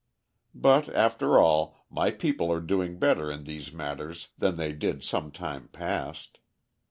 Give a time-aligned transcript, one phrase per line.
[0.55, 5.31] But, after all, my people are doing better in these matters than they did some
[5.31, 6.39] time past.